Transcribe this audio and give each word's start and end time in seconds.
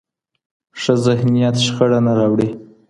ښه 0.81 0.93
ذهنیت 1.05 1.55
شخړه 1.65 1.99
نه 2.05 2.13
راوړي. 2.19 2.49